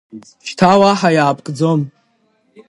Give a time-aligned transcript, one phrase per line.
[0.47, 1.81] Шьҭа уаҳа иаапкӡом.